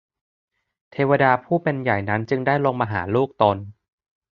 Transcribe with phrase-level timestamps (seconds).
[0.91, 3.57] เทวดาผู้เป็นใหญ่นั้นจึงได้ลงมาหาลูกตน